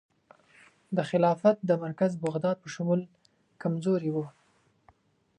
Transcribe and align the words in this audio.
د 0.95 0.97
خلافت 1.09 1.57
د 1.69 1.71
مرکز 1.83 2.11
بغداد 2.25 2.57
په 2.63 2.67
شمول 2.75 3.01
کمزوري 3.61 4.09
وه. 4.15 4.27